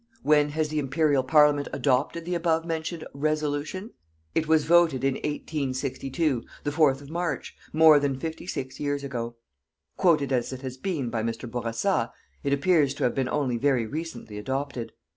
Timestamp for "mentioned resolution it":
2.65-4.47